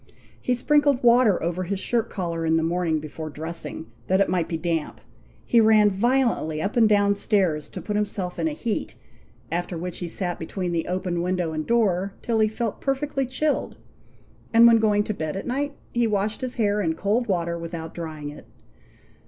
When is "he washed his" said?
15.93-16.55